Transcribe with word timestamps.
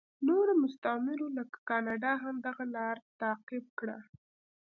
نورو 0.27 0.53
مستعمرو 0.63 1.27
لکه 1.37 1.57
کاناډا 1.69 2.13
هم 2.23 2.35
دغه 2.47 2.63
لار 2.75 2.97
تعقیب 3.21 3.65
کړه. 3.79 3.97